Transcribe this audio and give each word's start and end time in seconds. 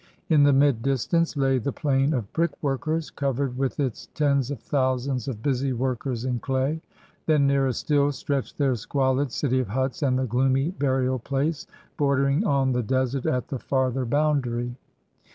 In 0.29 0.41
the 0.41 0.51
mid 0.51 0.81
distance 0.81 1.37
lay 1.37 1.59
the 1.59 1.71
plain 1.71 2.11
of 2.15 2.33
brick 2.33 2.49
workers, 2.63 3.11
covered 3.11 3.55
with 3.55 3.79
its 3.79 4.07
tens 4.15 4.49
of 4.49 4.59
thousands 4.59 5.27
of 5.27 5.43
busy 5.43 5.73
workers 5.73 6.25
in 6.25 6.39
clay. 6.39 6.81
Then, 7.27 7.45
nearer 7.45 7.71
still, 7.71 8.11
stretched 8.11 8.57
their 8.57 8.73
squalid 8.73 9.31
city 9.31 9.59
of 9.59 9.67
huts, 9.67 10.01
and 10.01 10.17
the 10.17 10.25
gloomy 10.25 10.71
burial 10.71 11.19
place, 11.19 11.67
bordering 11.97 12.43
an 12.47 12.71
the 12.71 12.81
desert 12.81 13.27
at 13.27 13.49
the 13.49 13.59
farther 13.59 14.05
boundary. 14.05 14.75